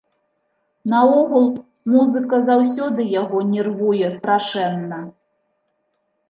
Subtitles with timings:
[0.93, 1.43] Наогул,
[1.95, 4.99] музыка заўсёды яго нервуе страшэнна.